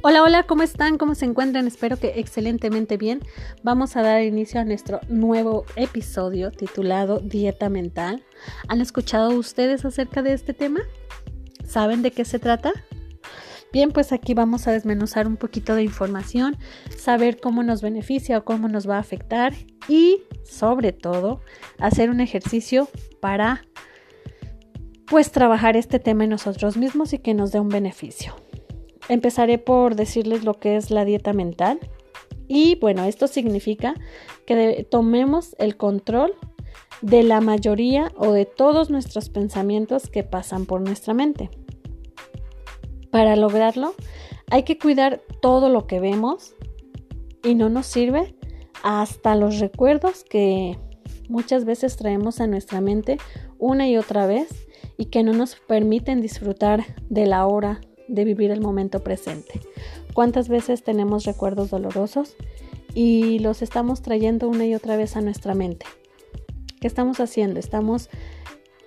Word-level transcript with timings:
Hola, 0.00 0.22
hola, 0.22 0.44
¿cómo 0.44 0.62
están? 0.62 0.96
¿Cómo 0.96 1.16
se 1.16 1.24
encuentran? 1.24 1.66
Espero 1.66 1.96
que 1.96 2.20
excelentemente 2.20 2.96
bien. 2.96 3.20
Vamos 3.64 3.96
a 3.96 4.02
dar 4.02 4.22
inicio 4.22 4.60
a 4.60 4.64
nuestro 4.64 5.00
nuevo 5.08 5.64
episodio 5.74 6.52
titulado 6.52 7.18
Dieta 7.18 7.68
Mental. 7.68 8.22
¿Han 8.68 8.80
escuchado 8.80 9.30
ustedes 9.30 9.84
acerca 9.84 10.22
de 10.22 10.34
este 10.34 10.54
tema? 10.54 10.82
¿Saben 11.66 12.02
de 12.02 12.12
qué 12.12 12.24
se 12.24 12.38
trata? 12.38 12.72
Bien, 13.72 13.90
pues 13.90 14.12
aquí 14.12 14.34
vamos 14.34 14.68
a 14.68 14.72
desmenuzar 14.72 15.26
un 15.26 15.36
poquito 15.36 15.74
de 15.74 15.82
información, 15.82 16.56
saber 16.96 17.40
cómo 17.40 17.64
nos 17.64 17.82
beneficia 17.82 18.38
o 18.38 18.44
cómo 18.44 18.68
nos 18.68 18.88
va 18.88 18.98
a 18.98 19.00
afectar 19.00 19.52
y 19.88 20.22
sobre 20.44 20.92
todo 20.92 21.40
hacer 21.80 22.10
un 22.10 22.20
ejercicio 22.20 22.88
para 23.20 23.64
pues 25.08 25.32
trabajar 25.32 25.76
este 25.76 25.98
tema 25.98 26.22
en 26.22 26.30
nosotros 26.30 26.76
mismos 26.76 27.12
y 27.14 27.18
que 27.18 27.34
nos 27.34 27.50
dé 27.50 27.58
un 27.58 27.68
beneficio. 27.68 28.47
Empezaré 29.08 29.58
por 29.58 29.94
decirles 29.94 30.44
lo 30.44 30.54
que 30.54 30.76
es 30.76 30.90
la 30.90 31.04
dieta 31.04 31.32
mental. 31.32 31.78
Y 32.46 32.76
bueno, 32.76 33.04
esto 33.04 33.26
significa 33.26 33.94
que 34.46 34.86
tomemos 34.90 35.54
el 35.58 35.76
control 35.76 36.34
de 37.02 37.22
la 37.22 37.40
mayoría 37.40 38.12
o 38.16 38.32
de 38.32 38.44
todos 38.44 38.90
nuestros 38.90 39.28
pensamientos 39.28 40.08
que 40.08 40.24
pasan 40.24 40.66
por 40.66 40.80
nuestra 40.80 41.14
mente. 41.14 41.50
Para 43.10 43.36
lograrlo, 43.36 43.94
hay 44.50 44.64
que 44.64 44.78
cuidar 44.78 45.22
todo 45.40 45.68
lo 45.68 45.86
que 45.86 46.00
vemos 46.00 46.54
y 47.42 47.54
no 47.54 47.68
nos 47.68 47.86
sirve 47.86 48.34
hasta 48.82 49.34
los 49.34 49.58
recuerdos 49.58 50.24
que 50.24 50.78
muchas 51.28 51.64
veces 51.64 51.96
traemos 51.96 52.40
a 52.40 52.46
nuestra 52.46 52.80
mente 52.80 53.18
una 53.58 53.88
y 53.88 53.96
otra 53.96 54.26
vez 54.26 54.66
y 54.96 55.06
que 55.06 55.22
no 55.22 55.32
nos 55.32 55.56
permiten 55.56 56.20
disfrutar 56.20 56.84
de 57.08 57.26
la 57.26 57.46
hora, 57.46 57.80
de 58.08 58.24
vivir 58.24 58.50
el 58.50 58.60
momento 58.60 59.00
presente. 59.00 59.60
¿Cuántas 60.14 60.48
veces 60.48 60.82
tenemos 60.82 61.24
recuerdos 61.24 61.70
dolorosos 61.70 62.36
y 62.94 63.38
los 63.38 63.62
estamos 63.62 64.02
trayendo 64.02 64.48
una 64.48 64.66
y 64.66 64.74
otra 64.74 64.96
vez 64.96 65.16
a 65.16 65.20
nuestra 65.20 65.54
mente? 65.54 65.86
¿Qué 66.80 66.86
estamos 66.86 67.20
haciendo? 67.20 67.60
Estamos 67.60 68.08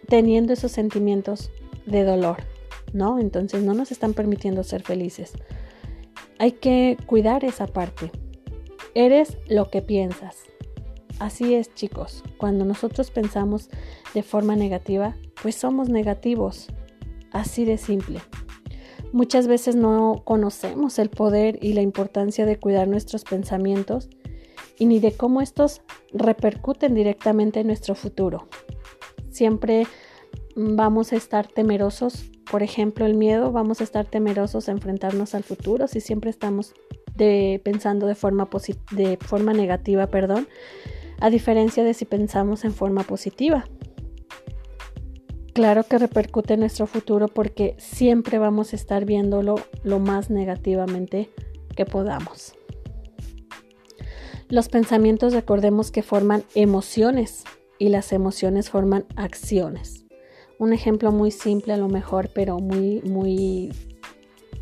teniendo 0.07 0.53
esos 0.53 0.71
sentimientos 0.71 1.51
de 1.85 2.03
dolor, 2.03 2.37
¿no? 2.93 3.19
Entonces 3.19 3.63
no 3.63 3.73
nos 3.73 3.91
están 3.91 4.13
permitiendo 4.13 4.63
ser 4.63 4.83
felices. 4.83 5.33
Hay 6.39 6.53
que 6.53 6.97
cuidar 7.05 7.45
esa 7.45 7.67
parte. 7.67 8.11
Eres 8.93 9.37
lo 9.47 9.69
que 9.69 9.81
piensas. 9.81 10.37
Así 11.19 11.53
es, 11.53 11.73
chicos. 11.75 12.23
Cuando 12.37 12.65
nosotros 12.65 13.11
pensamos 13.11 13.69
de 14.13 14.23
forma 14.23 14.55
negativa, 14.55 15.15
pues 15.41 15.55
somos 15.55 15.87
negativos. 15.87 16.67
Así 17.31 17.63
de 17.63 17.77
simple. 17.77 18.19
Muchas 19.13 19.47
veces 19.47 19.75
no 19.75 20.21
conocemos 20.23 20.97
el 20.99 21.09
poder 21.09 21.59
y 21.61 21.73
la 21.73 21.81
importancia 21.81 22.45
de 22.45 22.57
cuidar 22.57 22.87
nuestros 22.87 23.23
pensamientos 23.23 24.09
y 24.79 24.85
ni 24.85 24.99
de 24.99 25.11
cómo 25.11 25.41
estos 25.41 25.81
repercuten 26.13 26.95
directamente 26.95 27.59
en 27.59 27.67
nuestro 27.67 27.93
futuro. 27.93 28.47
Siempre 29.29 29.85
vamos 30.55 31.13
a 31.13 31.17
estar 31.17 31.47
temerosos, 31.47 32.31
por 32.49 32.63
ejemplo, 32.63 33.05
el 33.05 33.15
miedo, 33.15 33.51
vamos 33.51 33.81
a 33.81 33.83
estar 33.83 34.05
temerosos 34.05 34.69
a 34.69 34.71
enfrentarnos 34.71 35.35
al 35.35 35.43
futuro 35.43 35.87
si 35.87 35.99
siempre 35.99 36.29
estamos 36.29 36.73
pensando 37.63 38.07
de 38.07 38.15
forma, 38.15 38.49
de 38.91 39.17
forma 39.17 39.53
negativa, 39.53 40.07
perdón, 40.07 40.47
a 41.19 41.29
diferencia 41.29 41.83
de 41.83 41.93
si 41.93 42.05
pensamos 42.05 42.65
en 42.65 42.73
forma 42.73 43.03
positiva. 43.03 43.65
Claro 45.53 45.83
que 45.83 45.97
repercute 45.97 46.53
en 46.53 46.61
nuestro 46.61 46.87
futuro 46.87 47.27
porque 47.27 47.75
siempre 47.77 48.37
vamos 48.37 48.71
a 48.71 48.77
estar 48.77 49.03
viéndolo 49.03 49.55
lo 49.83 49.99
más 49.99 50.29
negativamente 50.29 51.29
que 51.75 51.85
podamos. 51.85 52.53
Los 54.47 54.69
pensamientos 54.69 55.33
recordemos 55.33 55.91
que 55.91 56.03
forman 56.03 56.43
emociones 56.55 57.43
y 57.79 57.89
las 57.89 58.13
emociones 58.13 58.69
forman 58.69 59.05
acciones. 59.17 60.05
Un 60.57 60.71
ejemplo 60.71 61.11
muy 61.11 61.31
simple 61.31 61.73
a 61.73 61.77
lo 61.77 61.89
mejor, 61.89 62.29
pero 62.33 62.59
muy 62.59 63.01
muy 63.01 63.73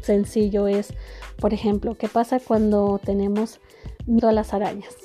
sencillo 0.01 0.67
es, 0.67 0.93
por 1.37 1.53
ejemplo, 1.53 1.95
¿qué 1.95 2.07
pasa 2.07 2.39
cuando 2.39 2.99
tenemos 3.03 3.59
miedo 4.07 4.27
a 4.27 4.31
las 4.31 4.53
arañas? 4.53 4.95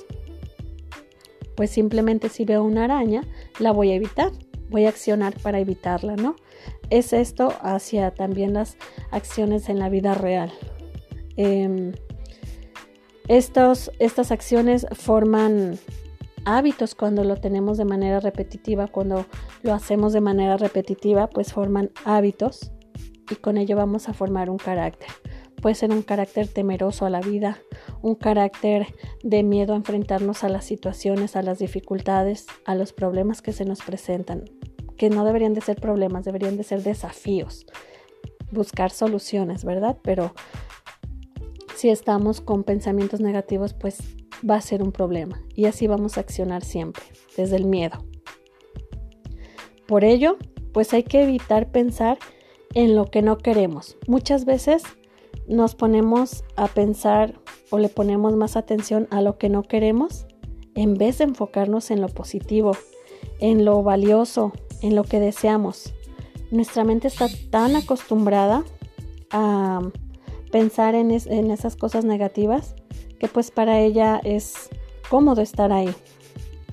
Pues 1.56 1.70
simplemente 1.70 2.30
si 2.30 2.44
veo 2.44 2.62
una 2.62 2.84
araña, 2.84 3.22
la 3.58 3.72
voy 3.72 3.90
a 3.90 3.96
evitar 3.96 4.32
voy 4.70 4.86
a 4.86 4.88
accionar 4.88 5.38
para 5.40 5.58
evitarla, 5.58 6.16
¿no? 6.16 6.36
Es 6.90 7.12
esto 7.12 7.52
hacia 7.60 8.12
también 8.12 8.54
las 8.54 8.76
acciones 9.10 9.68
en 9.68 9.78
la 9.78 9.88
vida 9.88 10.14
real. 10.14 10.52
Em, 11.36 11.92
estos, 13.28 13.90
estas 13.98 14.30
acciones 14.30 14.86
forman 14.92 15.78
hábitos 16.44 16.94
cuando 16.94 17.24
lo 17.24 17.36
tenemos 17.36 17.78
de 17.78 17.84
manera 17.84 18.20
repetitiva, 18.20 18.86
cuando 18.86 19.26
lo 19.62 19.72
hacemos 19.72 20.12
de 20.12 20.20
manera 20.20 20.56
repetitiva, 20.56 21.28
pues 21.28 21.52
forman 21.52 21.90
hábitos 22.04 22.72
y 23.30 23.36
con 23.36 23.56
ello 23.56 23.76
vamos 23.76 24.08
a 24.08 24.14
formar 24.14 24.50
un 24.50 24.58
carácter. 24.58 25.08
Puede 25.60 25.74
ser 25.74 25.90
un 25.90 26.02
carácter 26.02 26.48
temeroso 26.48 27.06
a 27.06 27.10
la 27.10 27.20
vida, 27.20 27.58
un 28.04 28.16
carácter 28.16 28.94
de 29.22 29.42
miedo 29.42 29.72
a 29.72 29.76
enfrentarnos 29.76 30.44
a 30.44 30.50
las 30.50 30.66
situaciones, 30.66 31.36
a 31.36 31.42
las 31.42 31.58
dificultades, 31.58 32.46
a 32.66 32.74
los 32.74 32.92
problemas 32.92 33.40
que 33.40 33.52
se 33.52 33.64
nos 33.64 33.80
presentan, 33.80 34.44
que 34.98 35.08
no 35.08 35.24
deberían 35.24 35.54
de 35.54 35.62
ser 35.62 35.80
problemas, 35.80 36.26
deberían 36.26 36.58
de 36.58 36.64
ser 36.64 36.82
desafíos, 36.82 37.64
buscar 38.50 38.90
soluciones, 38.90 39.64
¿verdad? 39.64 39.96
Pero 40.02 40.34
si 41.76 41.88
estamos 41.88 42.42
con 42.42 42.62
pensamientos 42.62 43.20
negativos, 43.20 43.72
pues 43.72 44.02
va 44.48 44.56
a 44.56 44.60
ser 44.60 44.82
un 44.82 44.92
problema 44.92 45.42
y 45.54 45.64
así 45.64 45.86
vamos 45.86 46.18
a 46.18 46.20
accionar 46.20 46.62
siempre, 46.62 47.04
desde 47.38 47.56
el 47.56 47.64
miedo. 47.64 48.04
Por 49.86 50.04
ello, 50.04 50.36
pues 50.74 50.92
hay 50.92 51.04
que 51.04 51.22
evitar 51.22 51.70
pensar 51.70 52.18
en 52.74 52.94
lo 52.94 53.06
que 53.06 53.22
no 53.22 53.38
queremos. 53.38 53.96
Muchas 54.06 54.44
veces 54.44 54.82
nos 55.48 55.74
ponemos 55.74 56.44
a 56.56 56.68
pensar 56.68 57.40
o 57.70 57.78
le 57.78 57.88
ponemos 57.88 58.34
más 58.36 58.56
atención 58.56 59.08
a 59.10 59.20
lo 59.20 59.38
que 59.38 59.48
no 59.48 59.62
queremos 59.62 60.26
en 60.74 60.94
vez 60.94 61.18
de 61.18 61.24
enfocarnos 61.24 61.90
en 61.90 62.00
lo 62.00 62.08
positivo, 62.08 62.76
en 63.38 63.64
lo 63.64 63.82
valioso, 63.82 64.52
en 64.82 64.94
lo 64.94 65.04
que 65.04 65.20
deseamos. 65.20 65.94
Nuestra 66.50 66.84
mente 66.84 67.08
está 67.08 67.28
tan 67.50 67.76
acostumbrada 67.76 68.64
a 69.30 69.80
pensar 70.50 70.94
en, 70.94 71.10
esas 71.10 71.76
cosas 71.76 72.04
negativas 72.04 72.74
que 73.18 73.28
pues 73.28 73.50
para 73.50 73.80
ella 73.80 74.20
es 74.22 74.68
cómodo 75.08 75.42
estar 75.42 75.72
ahí. 75.72 75.92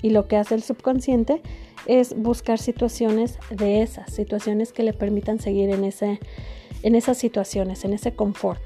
Y 0.02 0.10
lo 0.10 0.26
que 0.26 0.36
hace 0.36 0.54
el 0.54 0.62
subconsciente 0.62 1.42
es 1.86 2.16
buscar 2.16 2.58
situaciones 2.58 3.38
de 3.50 3.82
esas, 3.82 4.12
situaciones 4.12 4.72
que 4.72 4.82
le 4.82 4.92
permitan 4.92 5.40
seguir 5.40 5.70
en 5.70 5.84
en 5.84 6.94
esas 6.94 7.18
situaciones, 7.18 7.84
en 7.84 7.92
ese 7.92 8.14
confort. 8.14 8.60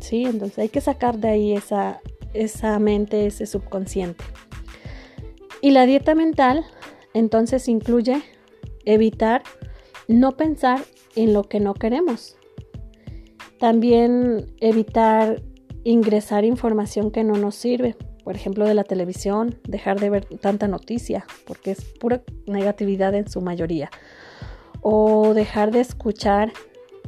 ¿Sí? 0.00 0.24
Entonces 0.24 0.58
hay 0.58 0.68
que 0.68 0.80
sacar 0.80 1.18
de 1.18 1.28
ahí 1.28 1.52
esa, 1.52 2.00
esa 2.34 2.78
mente, 2.78 3.26
ese 3.26 3.46
subconsciente. 3.46 4.24
Y 5.60 5.70
la 5.70 5.86
dieta 5.86 6.14
mental 6.14 6.64
entonces 7.12 7.68
incluye 7.68 8.22
evitar 8.84 9.42
no 10.08 10.36
pensar 10.36 10.80
en 11.16 11.34
lo 11.34 11.44
que 11.44 11.60
no 11.60 11.74
queremos. 11.74 12.36
También 13.58 14.46
evitar 14.60 15.42
ingresar 15.84 16.44
información 16.44 17.10
que 17.10 17.24
no 17.24 17.34
nos 17.34 17.54
sirve, 17.54 17.96
por 18.24 18.36
ejemplo 18.36 18.66
de 18.66 18.74
la 18.74 18.84
televisión, 18.84 19.58
dejar 19.64 20.00
de 20.00 20.10
ver 20.10 20.24
tanta 20.24 20.68
noticia, 20.68 21.26
porque 21.46 21.72
es 21.72 21.84
pura 21.84 22.22
negatividad 22.46 23.14
en 23.14 23.28
su 23.28 23.40
mayoría, 23.40 23.90
o 24.80 25.34
dejar 25.34 25.72
de 25.72 25.80
escuchar 25.80 26.52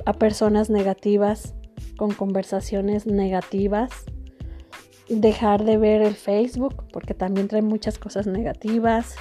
a 0.05 0.13
personas 0.13 0.69
negativas 0.69 1.55
con 1.97 2.13
conversaciones 2.13 3.07
negativas, 3.07 3.91
dejar 5.09 5.65
de 5.65 5.77
ver 5.77 6.03
el 6.03 6.15
Facebook 6.15 6.85
porque 6.93 7.15
también 7.15 7.49
trae 7.49 7.63
muchas 7.63 7.99
cosas 7.99 8.27
negativas, 8.27 9.15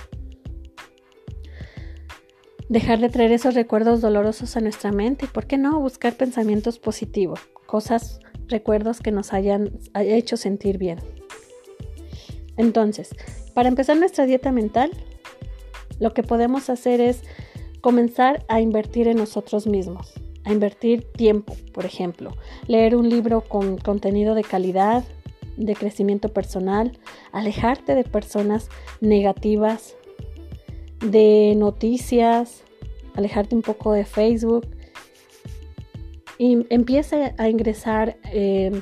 dejar 2.70 3.00
de 3.00 3.10
traer 3.10 3.32
esos 3.32 3.54
recuerdos 3.54 4.00
dolorosos 4.00 4.56
a 4.56 4.62
nuestra 4.62 4.92
mente 4.92 5.28
¿por 5.28 5.46
qué 5.46 5.58
no?, 5.58 5.80
buscar 5.80 6.14
pensamientos 6.14 6.80
positivos, 6.80 7.40
cosas, 7.66 8.20
recuerdos 8.48 9.00
que 9.00 9.12
nos 9.12 9.34
hayan 9.34 9.72
hecho 9.96 10.38
sentir 10.38 10.78
bien. 10.78 11.00
Entonces, 12.58 13.10
para 13.54 13.70
empezar 13.70 13.98
nuestra 13.98 14.26
dieta 14.26 14.52
mental, 14.52 14.92
lo 16.00 16.14
que 16.14 16.24
podemos 16.24 16.70
hacer 16.70 17.02
es 17.02 17.22
comenzar 17.82 18.46
a 18.48 18.62
invertir 18.62 19.08
en 19.08 19.18
nosotros 19.18 19.68
mismos 19.68 20.21
a 20.44 20.52
invertir 20.52 21.04
tiempo, 21.04 21.56
por 21.74 21.86
ejemplo, 21.86 22.36
leer 22.68 22.96
un 22.96 23.10
libro 23.10 23.42
con 23.42 23.78
contenido 23.78 24.36
de 24.36 24.44
calidad, 24.44 25.04
de 25.58 25.76
crecimiento 25.76 26.30
personal, 26.30 26.98
alejarte 27.32 27.96
de 27.96 28.04
personas 28.04 28.70
negativas, 29.02 29.96
de 31.00 31.54
noticias, 31.58 32.64
alejarte 33.16 33.56
un 33.56 33.62
poco 33.62 33.94
de 33.94 34.06
Facebook 34.06 34.68
y 36.38 36.66
empieza 36.70 37.34
a 37.38 37.50
ingresar 37.50 38.18
em, 38.24 38.82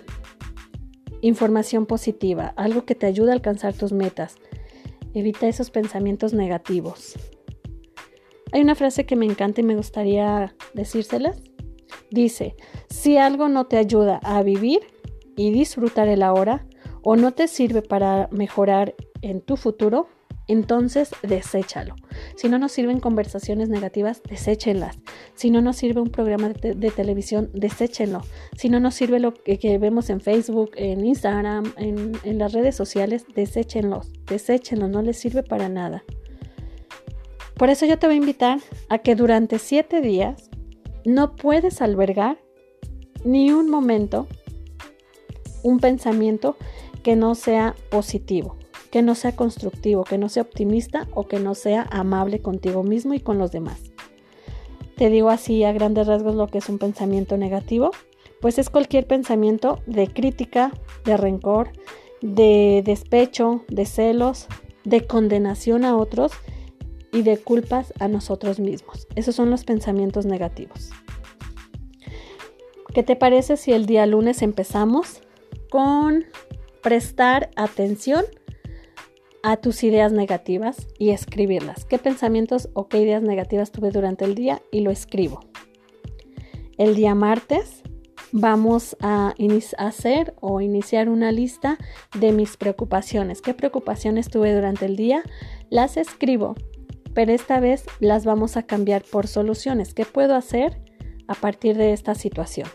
información 1.21 1.85
positiva, 1.85 2.53
algo 2.55 2.85
que 2.85 2.95
te 2.95 3.05
ayude 3.05 3.31
a 3.31 3.33
alcanzar 3.33 3.73
tus 3.73 3.91
metas. 3.91 4.37
Evita 5.13 5.47
esos 5.47 5.71
pensamientos 5.71 6.33
negativos. 6.33 7.15
Hay 8.51 8.61
una 8.61 8.75
frase 8.75 9.05
que 9.05 9.15
me 9.15 9.25
encanta 9.25 9.61
y 9.61 9.63
me 9.63 9.75
gustaría 9.75 10.55
decírselas. 10.73 11.48
Dice, 12.11 12.55
si 12.89 13.17
algo 13.17 13.49
no 13.49 13.65
te 13.65 13.77
ayuda 13.77 14.19
a 14.23 14.41
vivir 14.43 14.79
y 15.35 15.51
disfrutar 15.51 16.07
el 16.07 16.23
ahora 16.23 16.65
o 17.03 17.15
no 17.15 17.31
te 17.31 17.47
sirve 17.47 17.81
para 17.81 18.27
mejorar 18.31 18.95
en 19.21 19.41
tu 19.41 19.57
futuro, 19.57 20.07
entonces 20.49 21.11
deséchalo. 21.21 21.95
Si 22.35 22.49
no 22.49 22.57
nos 22.57 22.71
sirven 22.71 22.99
conversaciones 22.99 23.69
negativas, 23.69 24.23
deséchenlas. 24.23 24.97
Si 25.35 25.51
no 25.51 25.61
nos 25.61 25.77
sirve 25.77 26.01
un 26.01 26.09
programa 26.09 26.49
de, 26.49 26.91
televisión, 26.91 27.51
deséchenlo. 27.53 28.21
Si 28.57 28.67
no 28.67 28.79
nos 28.79 28.95
sirve 28.95 29.19
lo 29.19 29.35
que, 29.35 29.77
vemos 29.77 30.09
en 30.09 30.21
Facebook, 30.21 30.71
en 30.75 31.05
Instagram, 31.05 31.71
en, 31.77 32.13
en, 32.23 32.39
las 32.39 32.51
redes 32.51 32.75
sociales, 32.75 33.25
deséchenlos. 33.35 34.11
Deséchenlos, 34.25 34.89
no 34.89 35.03
les 35.03 35.19
sirve 35.19 35.43
para 35.43 35.69
nada. 35.69 36.03
Por 37.55 37.69
eso 37.69 37.85
yo 37.85 37.99
te 37.99 38.07
voy 38.07 38.15
a 38.15 38.19
invitar 38.19 38.59
a 38.89 38.97
que 38.97 39.15
durante 39.15 39.59
siete 39.59 40.01
días 40.01 40.48
no 41.05 41.35
puedes 41.35 41.81
albergar 41.81 42.39
ni 43.23 43.51
un 43.51 43.69
momento 43.69 44.27
un 45.63 45.79
pensamiento 45.79 46.55
que 47.03 47.15
no 47.15 47.35
sea 47.35 47.75
positivo 47.89 48.59
que 48.91 49.01
no 49.01 49.15
sea 49.15 49.35
constructivo, 49.35 50.03
que 50.03 50.17
no 50.17 50.29
sea 50.29 50.43
optimista 50.43 51.07
o 51.13 51.27
que 51.27 51.39
no 51.39 51.55
sea 51.55 51.87
amable 51.91 52.41
contigo 52.41 52.83
mismo 52.83 53.13
y 53.13 53.19
con 53.19 53.37
los 53.37 53.51
demás. 53.51 53.91
Te 54.95 55.09
digo 55.09 55.29
así 55.29 55.63
a 55.63 55.71
grandes 55.71 56.07
rasgos 56.07 56.35
lo 56.35 56.47
que 56.47 56.57
es 56.57 56.69
un 56.69 56.79
pensamiento 56.79 57.37
negativo, 57.37 57.91
pues 58.41 58.57
es 58.57 58.69
cualquier 58.69 59.07
pensamiento 59.07 59.79
de 59.85 60.07
crítica, 60.07 60.71
de 61.05 61.17
rencor, 61.17 61.71
de 62.21 62.81
despecho, 62.83 63.63
de 63.69 63.85
celos, 63.85 64.47
de 64.83 65.05
condenación 65.05 65.85
a 65.85 65.95
otros 65.95 66.31
y 67.11 67.23
de 67.23 67.37
culpas 67.37 67.93
a 67.99 68.07
nosotros 68.07 68.59
mismos. 68.59 69.07
Esos 69.15 69.35
son 69.35 69.49
los 69.49 69.63
pensamientos 69.63 70.25
negativos. 70.25 70.91
¿Qué 72.93 73.03
te 73.03 73.15
parece 73.15 73.57
si 73.57 73.71
el 73.71 73.85
día 73.85 74.05
lunes 74.05 74.41
empezamos 74.41 75.21
con 75.69 76.25
prestar 76.81 77.49
atención 77.55 78.25
a 79.43 79.57
tus 79.57 79.83
ideas 79.83 80.11
negativas 80.11 80.87
y 80.97 81.11
escribirlas. 81.11 81.85
¿Qué 81.85 81.97
pensamientos 81.97 82.69
o 82.73 82.87
qué 82.87 82.99
ideas 82.99 83.21
negativas 83.21 83.71
tuve 83.71 83.91
durante 83.91 84.25
el 84.25 84.35
día? 84.35 84.61
Y 84.71 84.81
lo 84.81 84.91
escribo. 84.91 85.39
El 86.77 86.95
día 86.95 87.15
martes 87.15 87.83
vamos 88.31 88.95
a 89.01 89.33
hacer 89.77 90.35
o 90.39 90.61
iniciar 90.61 91.09
una 91.09 91.31
lista 91.31 91.77
de 92.17 92.31
mis 92.31 92.57
preocupaciones. 92.57 93.41
¿Qué 93.41 93.53
preocupaciones 93.53 94.29
tuve 94.29 94.53
durante 94.53 94.85
el 94.85 94.95
día? 94.95 95.23
Las 95.69 95.97
escribo, 95.97 96.55
pero 97.13 97.31
esta 97.31 97.59
vez 97.59 97.85
las 97.99 98.25
vamos 98.25 98.57
a 98.57 98.63
cambiar 98.63 99.03
por 99.03 99.27
soluciones. 99.27 99.93
¿Qué 99.93 100.05
puedo 100.05 100.35
hacer 100.35 100.81
a 101.27 101.35
partir 101.35 101.77
de 101.77 101.93
esta 101.93 102.15
situación? 102.15 102.67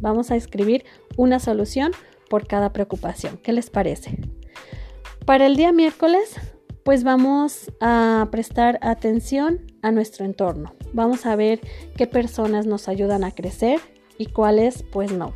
Vamos 0.00 0.30
a 0.30 0.36
escribir 0.36 0.84
una 1.16 1.38
solución 1.38 1.92
por 2.28 2.46
cada 2.46 2.72
preocupación. 2.72 3.38
¿Qué 3.38 3.52
les 3.52 3.70
parece? 3.70 4.18
Para 5.24 5.46
el 5.46 5.56
día 5.56 5.72
miércoles, 5.72 6.36
pues 6.84 7.02
vamos 7.02 7.72
a 7.80 8.28
prestar 8.30 8.78
atención 8.82 9.60
a 9.82 9.90
nuestro 9.90 10.24
entorno. 10.24 10.74
Vamos 10.92 11.26
a 11.26 11.34
ver 11.34 11.60
qué 11.96 12.06
personas 12.06 12.66
nos 12.66 12.88
ayudan 12.88 13.24
a 13.24 13.30
crecer 13.30 13.80
y 14.18 14.26
cuáles 14.26 14.82
pues 14.92 15.12
no. 15.12 15.32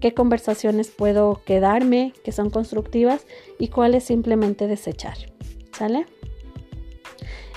Qué 0.00 0.14
conversaciones 0.14 0.90
puedo 0.90 1.42
quedarme 1.44 2.12
que 2.22 2.32
son 2.32 2.50
constructivas 2.50 3.26
y 3.58 3.68
cuáles 3.68 4.04
simplemente 4.04 4.66
desechar. 4.66 5.16
¿Sale? 5.72 6.06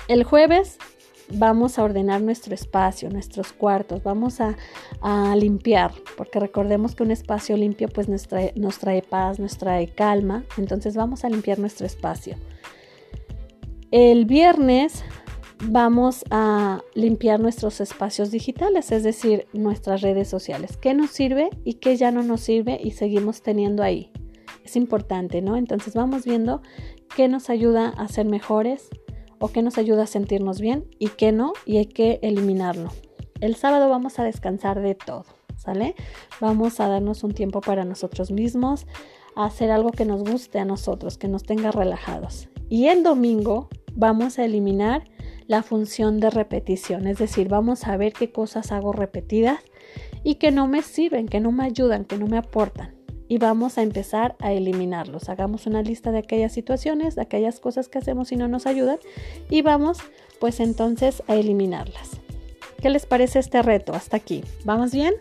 El 0.08 0.24
jueves 0.24 0.78
vamos 1.30 1.78
a 1.78 1.84
ordenar 1.84 2.22
nuestro 2.22 2.54
espacio, 2.54 3.10
nuestros 3.10 3.52
cuartos, 3.52 4.02
vamos 4.02 4.38
a, 4.40 4.56
limpiar, 5.36 5.92
porque 6.16 6.40
recordemos 6.40 6.94
que 6.94 7.02
un 7.02 7.10
espacio 7.10 7.58
limpio 7.58 7.88
pues 7.88 8.08
nos 8.08 8.26
trae, 8.26 8.54
nos 8.56 8.78
trae 8.78 9.02
paz, 9.02 9.38
nos 9.38 9.58
trae 9.58 9.88
calma, 9.88 10.44
entonces 10.56 10.96
vamos 10.96 11.24
a 11.24 11.28
limpiar 11.28 11.58
nuestro 11.58 11.86
espacio. 11.86 12.36
El 13.90 14.24
viernes 14.24 15.04
vamos 15.62 16.24
a 16.30 16.80
limpiar 16.94 17.38
nuestros 17.38 17.82
espacios 17.82 18.30
digitales, 18.30 18.90
es 18.92 19.02
decir, 19.02 19.46
nuestras 19.52 20.00
redes 20.00 20.28
sociales, 20.28 20.78
qué 20.78 20.94
nos 20.94 21.10
sirve 21.10 21.50
y 21.64 21.74
qué 21.74 21.96
ya 21.96 22.10
no 22.10 22.22
nos 22.22 22.40
sirve 22.40 22.80
y 22.82 22.92
seguimos 22.92 23.42
teniendo 23.42 23.82
ahí. 23.82 24.10
Es 24.64 24.74
importante, 24.74 25.42
¿no? 25.42 25.56
Entonces 25.56 25.94
vamos 25.94 26.24
viendo 26.24 26.62
qué 27.14 27.28
nos 27.28 27.50
ayuda 27.50 27.90
a 27.90 28.08
ser 28.08 28.26
mejores, 28.26 28.88
o 29.38 29.48
qué 29.48 29.62
nos 29.62 29.78
ayuda 29.78 30.04
a 30.04 30.06
sentirnos 30.06 30.60
bien 30.60 30.86
y 30.98 31.08
qué 31.08 31.32
no 31.32 31.52
y 31.64 31.78
hay 31.78 31.86
que 31.86 32.18
eliminarlo. 32.22 32.90
El 33.40 33.54
sábado 33.56 33.88
vamos 33.88 34.18
a 34.18 34.24
descansar 34.24 34.80
de 34.80 34.94
todo, 34.94 35.24
¿sale? 35.56 35.94
Vamos 36.40 36.80
a 36.80 36.88
darnos 36.88 37.22
un 37.24 37.32
tiempo 37.32 37.60
para 37.60 37.84
nosotros 37.84 38.30
mismos, 38.30 38.86
a 39.36 39.44
hacer 39.44 39.70
algo 39.70 39.90
que 39.92 40.04
nos 40.04 40.24
guste 40.24 40.58
a 40.58 40.64
nosotros, 40.64 41.18
que 41.18 41.28
nos 41.28 41.44
tenga 41.44 41.70
relajados. 41.70 42.48
Y 42.68 42.86
el 42.88 43.02
domingo 43.02 43.68
vamos 43.94 44.38
a 44.38 44.44
eliminar 44.44 45.04
la 45.46 45.62
función 45.62 46.20
de 46.20 46.30
repetición, 46.30 47.06
es 47.06 47.18
decir, 47.18 47.48
vamos 47.48 47.86
a 47.86 47.96
ver 47.96 48.12
qué 48.12 48.32
cosas 48.32 48.72
hago 48.72 48.92
repetidas 48.92 49.60
y 50.22 50.34
que 50.34 50.50
no 50.50 50.66
me 50.66 50.82
sirven, 50.82 51.26
que 51.26 51.40
no 51.40 51.52
me 51.52 51.64
ayudan, 51.64 52.04
que 52.04 52.18
no 52.18 52.26
me 52.26 52.36
aportan 52.36 52.97
y 53.28 53.38
vamos 53.38 53.78
a 53.78 53.82
empezar 53.82 54.34
a 54.40 54.52
eliminarlos. 54.52 55.28
Hagamos 55.28 55.66
una 55.66 55.82
lista 55.82 56.10
de 56.10 56.18
aquellas 56.18 56.52
situaciones, 56.52 57.14
de 57.14 57.22
aquellas 57.22 57.60
cosas 57.60 57.88
que 57.88 57.98
hacemos 57.98 58.32
y 58.32 58.36
no 58.36 58.48
nos 58.48 58.66
ayudan 58.66 58.98
y 59.50 59.62
vamos 59.62 59.98
pues 60.40 60.60
entonces 60.60 61.22
a 61.28 61.36
eliminarlas. 61.36 62.20
¿Qué 62.80 62.90
les 62.90 63.06
parece 63.06 63.38
este 63.38 63.60
reto 63.62 63.92
hasta 63.92 64.16
aquí? 64.16 64.42
¿Vamos 64.64 64.92
bien? 64.92 65.14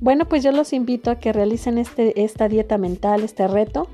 Bueno, 0.00 0.26
pues 0.26 0.42
yo 0.42 0.52
los 0.52 0.72
invito 0.72 1.10
a 1.10 1.18
que 1.18 1.32
realicen 1.32 1.76
este, 1.76 2.22
esta 2.22 2.48
dieta 2.48 2.78
mental, 2.78 3.22
este 3.24 3.46
reto. 3.48 3.88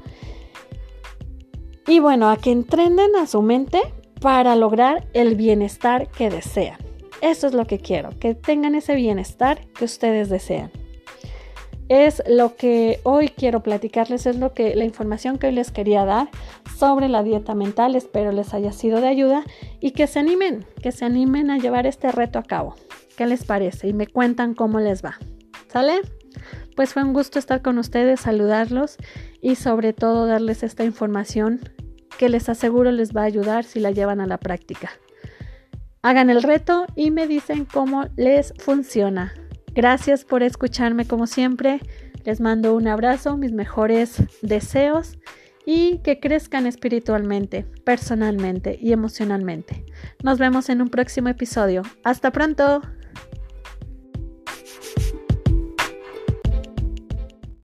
Y 1.87 1.99
bueno, 1.99 2.31
a 2.31 2.37
que 2.37 2.53
entrenen 2.53 3.17
a 3.17 3.27
su 3.27 3.43
mente 3.43 3.81
para 4.21 4.55
lograr 4.55 5.07
el 5.13 5.35
bienestar 5.35 6.09
que 6.11 6.31
desean. 6.31 6.79
Eso 7.21 7.47
es 7.47 7.55
lo 7.55 7.67
que 7.67 7.79
quiero, 7.79 8.11
que 8.19 8.35
tengan 8.35 8.75
ese 8.75 8.95
bienestar 8.95 9.67
que 9.69 9.87
ustedes 9.87 10.29
desean 10.29 10.71
es 11.89 12.23
lo 12.27 12.57
que 12.57 13.01
hoy 13.03 13.29
quiero 13.29 13.63
platicarles, 13.63 14.27
es 14.27 14.37
lo 14.37 14.55
que 14.55 14.75
la 14.75 14.85
información 14.85 15.39
que 15.39 15.49
hoy 15.49 15.53
les 15.53 15.71
quería 15.71 16.05
dar 16.05 16.29
sobre 16.79 17.09
la 17.09 17.23
dieta 17.23 17.55
mental. 17.55 17.95
Espero 17.95 18.33
les 18.33 18.55
haya 18.55 18.73
sido 18.73 19.01
de 19.01 19.09
ayuda 19.09 19.45
y 19.81 19.91
que 19.91 20.07
se 20.07 20.19
animen, 20.19 20.65
que 20.83 20.93
se 20.93 21.05
animen 21.05 21.51
a 21.51 21.59
llevar 21.59 21.87
este 21.87 22.11
reto 22.11 22.39
a 22.39 22.43
cabo. 22.43 22.75
¿Qué 23.17 23.27
les 23.27 23.45
parece? 23.45 23.89
Y 23.89 23.93
me 23.93 24.07
cuentan 24.07 24.55
cómo 24.55 24.81
les 24.81 25.05
va. 25.05 25.19
¿Sale? 25.69 26.01
Pues 26.75 26.93
fue 26.93 27.05
un 27.05 27.13
gusto 27.13 27.39
estar 27.39 27.63
con 27.63 27.79
ustedes, 27.79 28.21
saludarlos 28.21 28.97
y 29.41 29.55
sobre 29.55 29.93
todo 29.93 30.27
darles 30.27 30.63
esta 30.63 30.85
información 30.85 31.61
que 32.19 32.29
les 32.29 32.49
aseguro 32.49 32.93
les 32.93 33.15
va 33.15 33.23
a 33.23 33.27
ayudar 33.27 33.65
si 33.65 33.81
la 33.81 33.91
llevan 33.91 34.21
a 34.21 34.27
la 34.27 34.39
práctica. 34.39 34.91
Hagan 36.03 36.31
el 36.31 36.43
reto 36.43 36.87
y 36.97 37.11
me 37.11 37.27
dicen 37.27 37.65
cómo 37.65 38.05
les 38.17 38.53
funciona. 38.59 39.33
Gracias 39.75 40.25
por 40.25 40.43
escucharme 40.43 41.07
como 41.07 41.27
siempre. 41.27 41.81
Les 42.25 42.41
mando 42.41 42.75
un 42.75 42.87
abrazo, 42.89 43.37
mis 43.37 43.53
mejores 43.53 44.23
deseos 44.41 45.19
y 45.67 45.99
que 45.99 46.21
crezcan 46.21 46.67
espiritualmente, 46.67 47.65
personalmente 47.85 48.79
y 48.81 48.93
emocionalmente. 48.93 49.85
Nos 50.23 50.39
vemos 50.39 50.69
en 50.69 50.81
un 50.81 50.91
próximo 50.91 51.29
episodio. 51.29 51.83
Hasta 52.05 52.31
pronto. 52.31 52.83